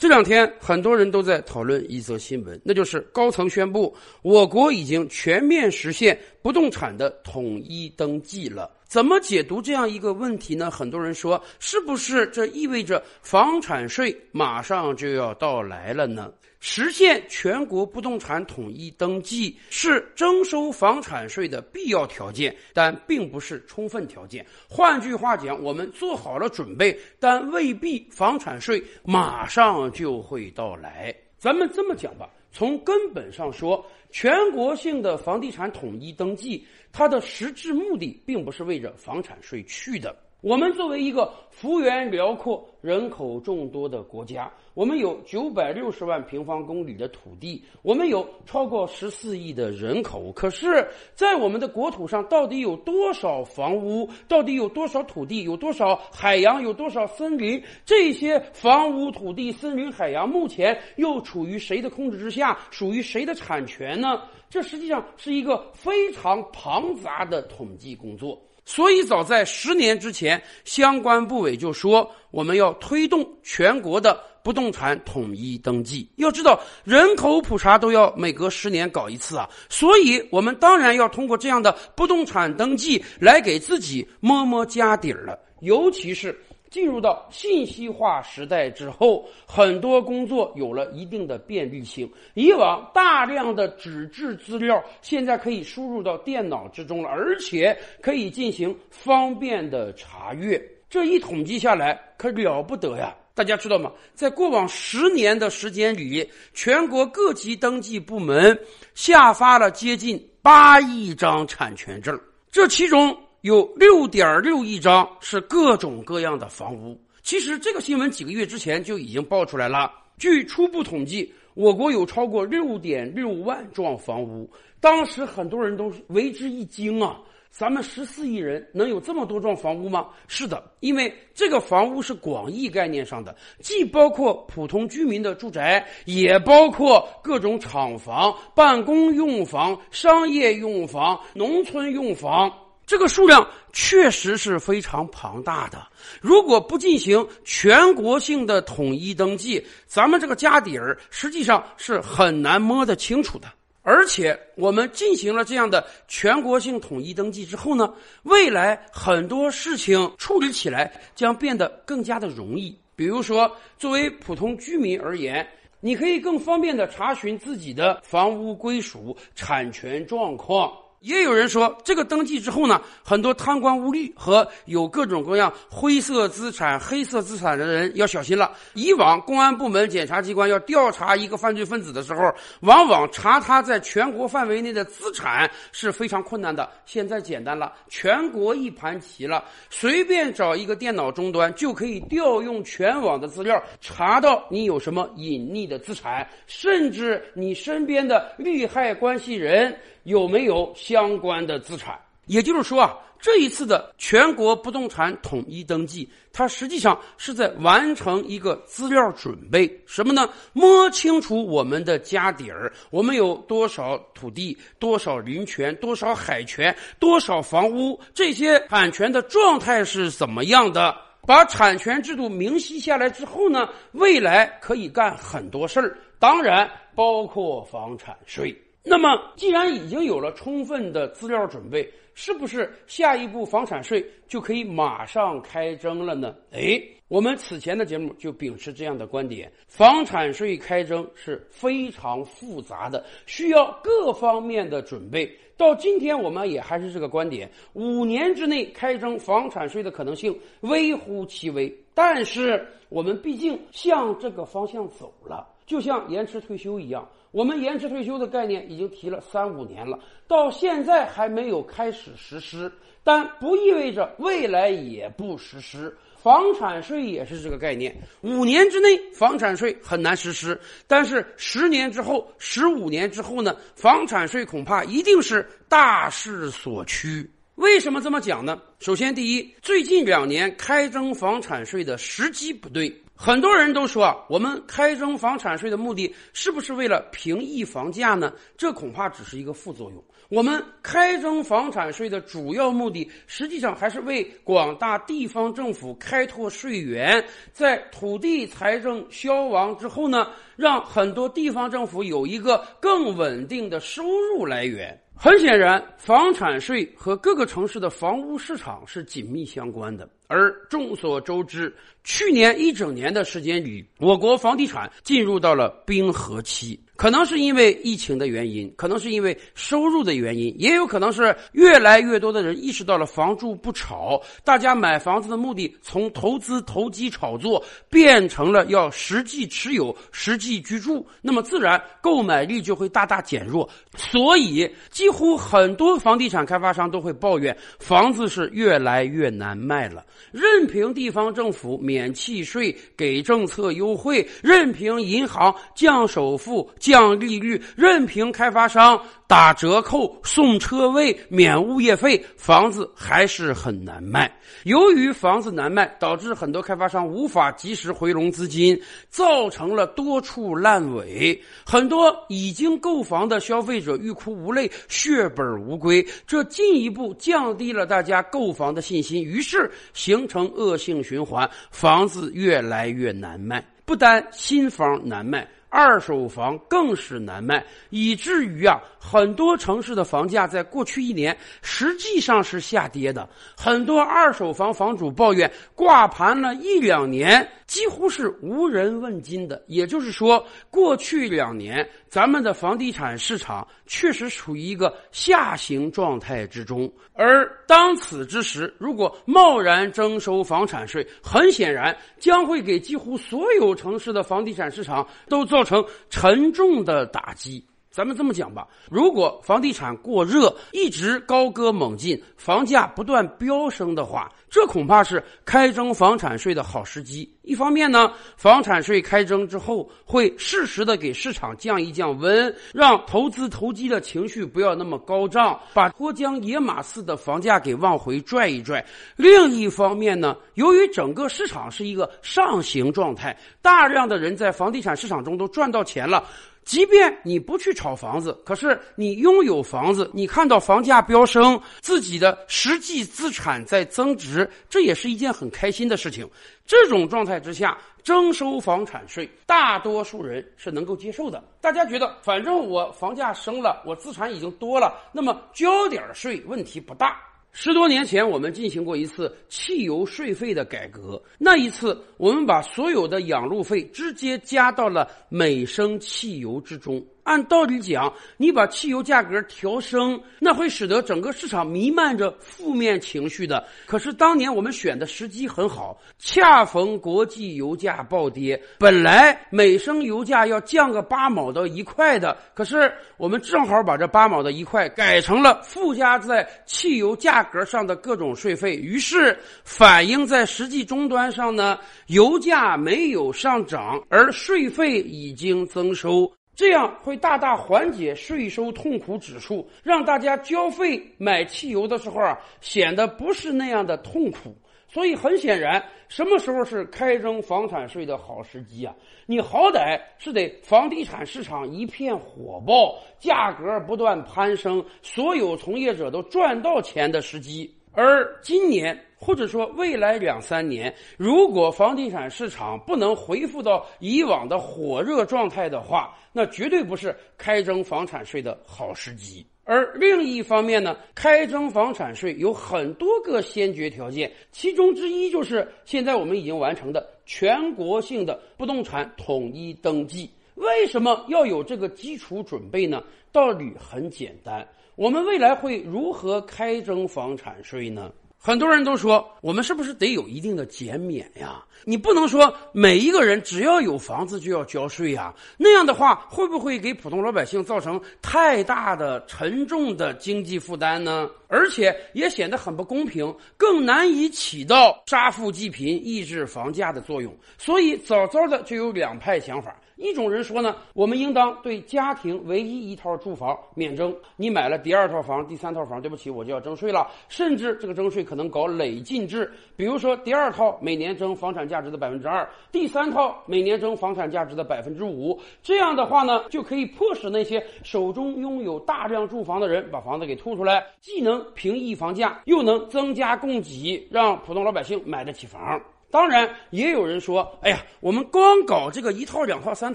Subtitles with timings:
[0.00, 8.70] 这两天，很多人都在讨论一则新闻，那就是高层宣布，我国已经全面实现不动产的统一登记了。
[8.90, 10.68] 怎么解读这样一个问题呢？
[10.68, 16.32] 很多人说，是不是这意味着房产税马上就要到来了呢？
[16.58, 24.44] 实现全国不动产统一登记是征收房产税的必要条件，但并不是充分条件。
[24.68, 31.14] 换句话讲，我们做好了准备，但未必房产税马上就会到来。
[31.38, 40.14] 咱们这么讲吧，从根本上说，全国性的房地产统一登记，它的实质目的并不是为着房产税去的。
[40.42, 50.32] 我们作为一个幅员辽阔、人口众多的国家，我们有九百六十万平方公里的土地，我们有超过十四亿的人口。
[50.32, 54.08] 可是，在我们的国土上，到底有多少房屋？
[54.26, 55.42] 到底有多少土地？
[55.42, 56.62] 有多少海洋？
[56.62, 57.62] 有多少森林？
[57.84, 62.58] 这些房屋、土地、森林、海洋，目前又处于谁的控制之下？
[62.70, 64.22] 属于谁的产权呢？
[64.48, 68.40] 这实际上是一个非常庞杂的统计工作。
[68.72, 76.08] 所以，早在十年之前，相关部委就说我们要推动全国的不动产统一登记。
[76.18, 86.32] 要知道，人口普查都要每隔十年搞一次啊，所以我们当然要通过这样的不动产登记来给自己摸摸家底儿了，尤其是。
[86.70, 92.08] 进入到信息化时代之后，很多工作有了一定的便利性。
[92.34, 100.62] 以往大量的纸质资料，现在可以输入到电脑之中了，而且可以进行方便的查阅。
[100.88, 103.14] 这一统计下来，可了不得呀！
[103.34, 103.90] 大家知道吗？
[104.14, 108.56] 在过往十年的时间里，全国各级登记部门
[108.94, 113.16] 下发了接近八亿张产权证，这其中。
[113.42, 117.00] 有六点六亿张是各种各样的房屋。
[117.22, 119.90] 其实这个新闻几个月之前就已经爆出来了。
[120.18, 124.50] 据初步统计，我国有超过六点六万幢房屋。
[124.80, 127.18] 当时很多人都为之一惊啊！
[127.50, 130.08] 咱们十四亿人能有这么多幢房屋吗？
[130.28, 142.52] 是的，因为这个房屋是广义概念上的，既包括普通居民的住宅，也包括各种厂房、办公用房、商业用房、农村用房。
[142.90, 145.86] 这个数量确实是非常庞大的。
[146.20, 153.46] 如果不进行全国性的统一登记，咱们这个家底儿实际上是很难摸得清楚的。
[153.82, 162.76] 而且，我们进行了这样的全国性统一登记之后呢，未来很多事情处理起来将变得更加的容易。
[162.96, 170.72] 比如说，作为普通居民而言，你可以更方便的查询自己的房屋归属、产权状况。
[171.00, 178.52] 也有人说，这个登记之后呢，很多贪官污吏和有各种各样灰色资产、黑色资产的人要小心了。
[178.74, 186.68] 以往公安部门、检察机关要调查一个犯罪分子的时候，往往查他在全国范围内的资产是非常困难的。
[186.84, 199.74] 现在简单了，全国一盘棋了，随便找一个电脑终端就可以调用全网的资料，查到你有什么隐匿的资产，甚至你身边的利害关系人。
[200.10, 201.98] 有没有相关的资产？
[202.26, 210.28] 也就是说啊，这一次的全国不动产统一登记，它实际上是在完成一个资料准备，什么呢？
[210.52, 220.96] 摸清楚我们的家底儿，我们有多少土地、多少林权、多少海权、多少房屋，这些产权的状态是怎么样的？
[221.26, 228.56] 把产权制度明晰下来之后呢，未来可以干很多事儿，当然包括房产税。
[228.82, 236.34] 那么，既然已经有了充分的资料准备，是不是下一步房产税就可以马上开征了呢？
[236.50, 245.30] 哎，我们此前的节目就秉持这样的观点：房产税开征是非常复杂的，需要各方面的准备。
[245.58, 251.70] 到今天，我们也还是这个观点：五年之内开征房产税的可能性微乎其微。
[251.92, 257.08] 但是，我们毕竟向这个方向走了，就像延迟退休一样。
[257.30, 259.96] 我们延迟退休的概念已经提了三五年了，
[260.26, 262.70] 到现在还没有开始实施，
[263.04, 265.96] 但不意味着未来也不实施。
[266.16, 273.56] 房产税也是这个概念，五年之内房产税很难实施，但是十年之后、十五年之后呢？
[273.76, 277.30] 房产税恐怕一定是大势所趋。
[277.54, 278.60] 为什么这么讲呢？
[278.80, 282.92] 首先，第一，最近两年开征房产税的时机不对。
[283.22, 288.32] 很多人都说啊，我们开征房产税的目的是不是为了平抑房价呢？
[288.56, 290.02] 这恐怕只是一个副作用。
[290.30, 297.22] 我们开征房产税的主要目的，实际上还是为广大地方政府开拓税源，
[297.52, 304.02] 在土地财政消亡之后呢，让很多地方政府有一个更稳定的收
[304.32, 304.98] 入来源。
[305.14, 310.08] 很显然，房产税和各个城市的房屋市场是紧密相关的。
[310.30, 311.74] 而众所周知，
[312.04, 316.78] 去年一整年的时间里，我国房地产进入到了冰河期。
[317.00, 333.66] 可能是因为疫情的原因，可能是因为收入的原因，也有可能是越来越多的人意识到了房住不炒，大家买房子的目的从投资、投机、炒作变成了要实际持有、实际居住，那么自然购买力就会大大减弱。
[333.96, 340.04] 所以，几乎很多房地产开发商都会抱怨房子是越来越难卖了。
[340.30, 346.70] 任凭地方政府免契税、给政策优惠，任凭银行降首付。
[346.90, 354.30] 降利率，任凭开发商打折扣、送车位、免物业费，房子还是很难卖。
[354.64, 358.78] 由于房子难卖，导致很多开发商无法及时回笼资金，
[359.08, 361.40] 造成了多处烂尾。
[361.64, 373.64] 很多已经购房的消费者欲哭无泪、血本无归，这进一步降低了大家购房的信心，于是形成恶性循环，房子越来越难卖。
[373.84, 375.46] 不单新房难卖。
[375.70, 383.26] 二手房更是难卖，以至于啊，很多城市的房价在过去一年实际上是下跌的。
[383.56, 389.60] 很多二手房房主抱怨，挂盘了一两年，几乎是无人问津的。
[389.66, 396.92] 也就是说，过去两年咱们的房地产市场确实处于一个下行状态之中。
[397.14, 407.64] 而当此之时，如果贸然征收房产税，很显然将会给几乎所有城市的房地产市场都造成沉重的打击。
[407.90, 417.28] 咱们这么讲吧，如果房地产过热，一直高歌猛进，房价不断飙升的话，这恐怕是开征房产税的好时机。
[417.42, 428.84] 一方面呢，房产税开征之后，会适时的给市场降一降温，让投资投机的情绪不要那么高涨，把脱缰野马似的房价给往回拽一拽。
[429.16, 436.22] 另一方面呢，由于整个市场是一个上行状态，大量的人在房地产市场中都赚到钱了。
[436.70, 446.24] 即便你不去炒房子，可是你拥有房子，你看到房价飙升，自己的实际资产在增值，这也是一件很开心的事情。
[446.64, 451.42] 这种状态之下，征收房产税，大多数人是能够接受的。
[451.60, 457.20] 大家觉得，反正我房价升了，我资产已经多了，那么交点税问题不大。
[457.52, 461.20] 十多年前，我们进行过一次汽油税费的改革。
[461.36, 467.04] 那一次，我们把所有的养路费直接加到了每升汽油之中。
[467.30, 473.64] 按道理讲，你把汽油价格调升，那会使得整个市场弥漫着负面情绪的。
[473.86, 491.78] 可是当年我们选的时机很好，恰逢国际油价暴跌，本来每升油价要降个八毛到一块的，可是我们正好把这八毛的一块改成了附加在汽油价格上的各种税费，于是反映在实际终端上呢，
[492.08, 496.28] 油价没有上涨，而税费已经增收。
[496.60, 504.54] 这样会大大缓解税收痛苦指数，让大家交费买汽油的时候啊，显得不是那样的痛苦。
[504.86, 508.94] 所以很显然，什么时候是开征房产税的好时机啊？
[509.24, 517.74] 你好歹是得房地产市场一片火爆，价格不断攀升，所有从业者都赚到钱的时机。
[517.92, 529.44] 而今年或者说未来两三年，如果房地产市场不能恢复到以往的火热状态的话，那绝对不是开征房产税的好时机。
[529.64, 540.28] 而另一方面呢，开征房产税有很多个先决条件，其中之一就是现在我们已经完成的全国性的不动产统一登记。
[540.60, 543.02] 为什么要有这个基础准备呢？
[543.32, 544.66] 道理很简单。
[544.94, 548.12] 我们未来会如何开征房产税呢？
[548.42, 551.64] 很多人都说，我们是不是得有一定的减免呀？
[551.84, 561.30] 你不能说每一个人只要有房子就要交税呀，那样的话会不会给普通老百姓造成太大的沉重的经济负担呢？
[561.48, 567.34] 而且也显得很不公平，更难以起到杀富济贫、抑制房价的作用。
[567.56, 569.74] 所以早早的就有两派想法。
[570.00, 574.16] 一种人说呢，我们应当对家庭唯一一套住房免征。
[574.34, 577.06] 你买了第二套房、第三套房，对不起，我就要征税了。
[577.28, 585.38] 甚至这个征税可能搞累进制，比如说第二套每年征房产价值的百分之二，第三套每年征房产价值的百分之五。
[585.62, 595.78] 这样的话呢，就可以迫使那些手中拥有大量住房的人把房子给吐出来，既能平抑房价，又能增加供给，让普通老百姓买得起房。
[596.10, 599.94] 当然，也有人说：“哎呀，我们光搞这个一套、两套、三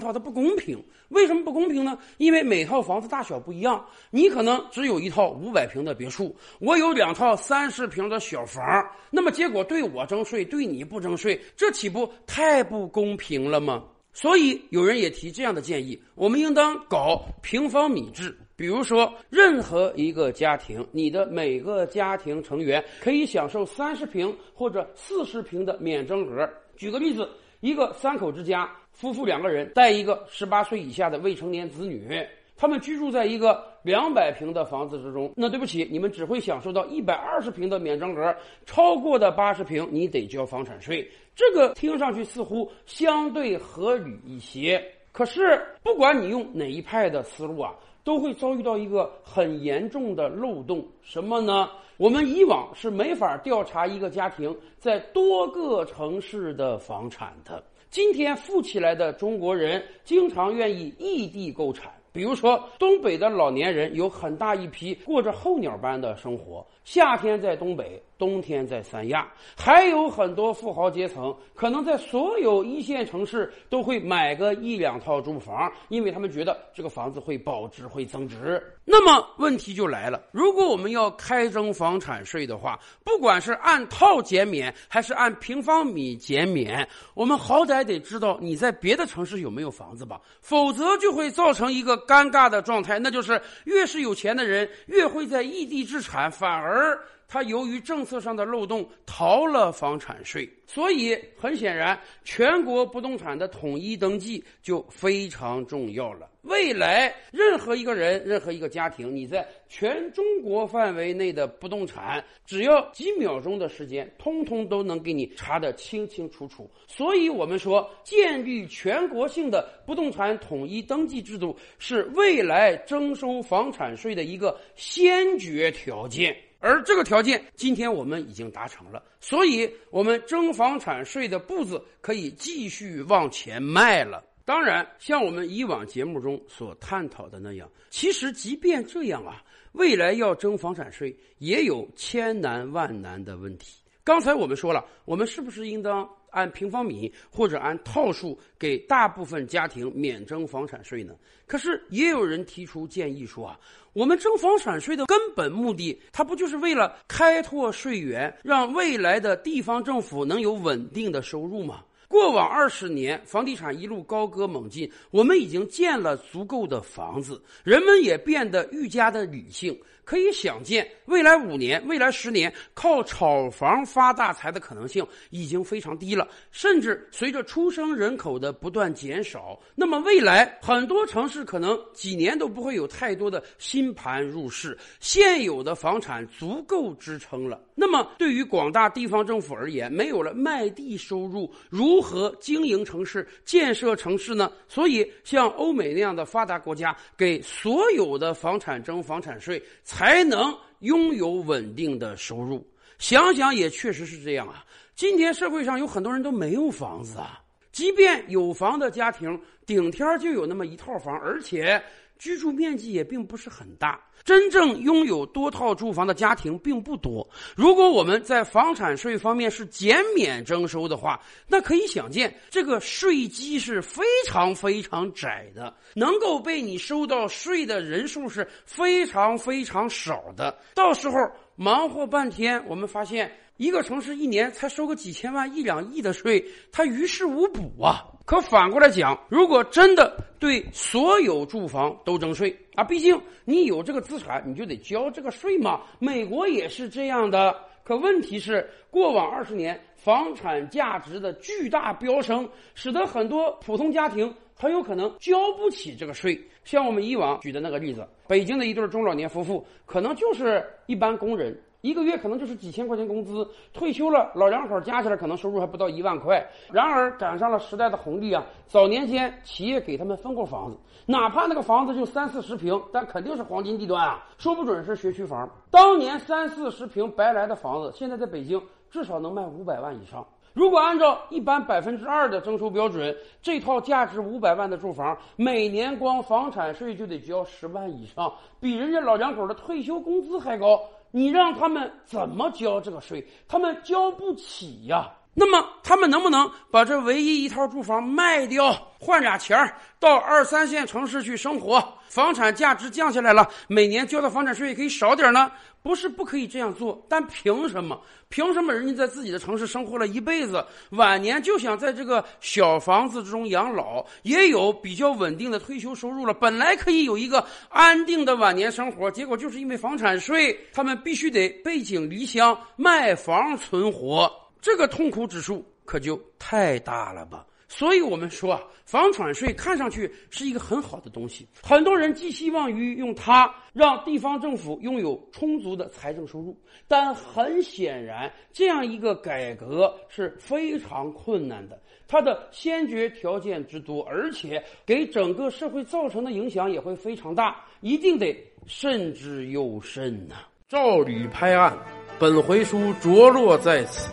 [0.00, 0.82] 套，它不公平。
[1.10, 1.98] 为什么不公平呢？
[2.16, 8.64] 因为每套房子大小不一样，你可能只有一套五百平的别墅，我有两套三十平的小房。
[9.10, 13.84] 那么结果对我征税，对你不征税，这岂不太不公平了吗？
[14.12, 26.48] 所以有人也提这样的建议：我们应当搞平方米制。”比如说，任何一个家庭，你的每个家庭成员可以享受三十平或者四十平的免征额。
[26.74, 27.28] 举个例子，
[27.60, 35.30] 一个三口之家，夫妇两个人带一个十八岁以下的未成年子女，他们居住在一个两百平的房子之中。
[35.36, 38.34] 那对不起，你们只会享受到一百二十平的免征额，
[38.64, 41.06] 超过的八十平你得交房产税。
[41.34, 44.82] 这个听上去似乎相对合理一些。
[45.12, 47.74] 可是，不管你用哪一派的思路啊。
[48.06, 51.68] 都会遭遇到一个很严重的漏洞，什么呢？
[51.96, 57.60] 我们以往是没法调查一个家庭在多个城市的房产的。
[57.90, 61.92] 今天富起来的中国人经常愿意异地购产。
[62.16, 69.30] 比如说，东北的老年人有很大一批过着候鸟般的生活，夏天在东北，冬天在三亚。
[69.54, 78.62] 还有很多富豪阶层，可能在所有一线城市都会买个一两套住房，因为他们觉得这个房子会保值、会增值。
[78.86, 91.94] 那么问题就来了：如果我们要开征房产税的话，不管是按套减免还是按平方米减免，我们好歹得知道你在别的城市有没有房子吧，否则就会造成一个。
[92.06, 100.48] 尴尬的状态，那就是越是有钱的人，越会在异地置产，反而他由于政策上的漏洞逃了房产税。
[100.68, 106.28] 所以很显然，全国不动产的统一登记就非常重要了。
[106.42, 116.68] 未来，任何一个人、任何一个家庭，你在全中国范围内的不动产，只要几秒钟的时间，通通都能给你查得清清楚楚。
[116.88, 126.36] 所以，我们说，建立全国性的不动产统一登记制度，是未来征收房产税的一个先决条件。
[126.58, 134.24] 而这个条件，今天我们已经达成了，所以，我们征房产税的步子可以继续往前迈了。
[134.44, 143.82] 当然，像我们以往节目中所探讨的那样，其实即便这样啊，未来要征房产税也有千难万难的问题。
[144.04, 151.14] 刚才我们说了，我们是不是应当按平方米或者按套数给大部分家庭免征房产税呢？
[151.46, 153.58] 可是也有人提出建议说啊，
[153.94, 161.82] 我们征房产税的根本目的，它不就是为了开拓税源，让未来的地方政府能有稳定的收入吗？
[162.08, 169.76] 过往二十年，房地产一路高歌猛进，我们已经建了足够的房子，人们也变得愈加的理性。
[170.06, 176.28] 可以想见，未来五年、未来十年，靠炒房发大财的可能性已经非常低了。
[176.52, 187.60] 甚至随着出生人口的不断减少，那么未来很多城市可能几年都不会有太多的新盘入市，现有的房产足够支撑了。
[187.74, 194.52] 那么对于广大地方政府而言，没有了卖地收入，如何经营城市、建设城市呢？
[194.68, 199.60] 所以，像欧美那样的发达国家，给所有的房产征房产税。
[199.96, 202.62] 才能拥有稳定的收入。
[202.98, 204.62] 想想也确实是这样啊。
[204.94, 207.40] 今天社会上有很多人都没有房子啊，
[207.72, 211.82] 即便有房的家庭，顶天就有那么一套房，而且。
[212.18, 217.28] 居住面积也并不是很大，真正拥有多套住房的家庭并不多。
[217.54, 230.56] 如果我们在房产税方面是减免征收的话，那可以想见，这个税基是非常非常窄的，能够被你收到税的人数是非常非常少的。
[230.74, 231.18] 到时候
[231.54, 238.04] 忙活半天，我们发现一个城市一年才收个几千万、一两亿的税，它于事无补啊。
[238.26, 245.80] 可反过来讲，如果真的对所有住房都征税啊，毕竟你有这个资产，你就得交这个税嘛。
[245.98, 247.56] 美国也是这样的。
[247.82, 256.38] 可问题是，过往二十年房产价值的巨大飙升，使得很多普通家庭很有可能交不起这个税。
[256.64, 261.56] 像我们以往举的那个例子，北京的一对中老年夫妇，可能就是一般工人。
[261.86, 263.48] 一个月可能就是几千块钱工资。
[263.72, 266.44] 退休了，老两口加起来可能收入还不到一万块。
[266.72, 270.76] 然而赶上了时代的红利啊，早年间企业给他们分过房子，
[271.06, 275.48] 哪怕那个房子就三四十平，但肯定是黄金地段啊，说不准是学区房。
[275.70, 280.26] 当年三四十平白来的房子，现在在北京至少能卖五百万以上。
[280.54, 290.80] 如果按照一般百分之二的征收标准，这套价值五百万的住房，每年光房产税就得交十万以上，比人家老两口的退休工资还高。
[291.16, 293.26] 你让他们怎么交这个税？
[293.48, 295.10] 他们交不起呀。
[295.32, 298.70] 那么他们能不能把这唯一一套住房卖掉，
[299.00, 301.82] 换俩钱儿到二三线城市去生活？
[302.08, 305.50] 房产价值降下来了，每年交的房产税也可以少点呢？
[305.82, 308.00] 不是不可以这样做，但凭什么？
[308.28, 324.28] 凭什么人家在自己的城市生活了一辈子，晚年就想在这个小房子之中养老，也有比较稳定的退休收入了，本来可以有一个安定的晚年生活，结果就是因为房产税，他们必须得背井离乡卖房存活。
[324.60, 327.46] 这个痛苦指数可就太大了吧！
[327.68, 336.56] 所以我们说啊，房产税看上去是一个很好的东西，很多人寄希望于用它让地方政府拥有充足的财政收入，
[336.86, 341.80] 但很显然，这样一个改革是非常困难的。
[342.08, 350.36] 它的先决条件之多，而且给整个社会造成的影响也会非常大，一定得慎之又慎呐！
[350.68, 351.76] 照吕拍案，
[352.18, 354.12] 本回书着落在此。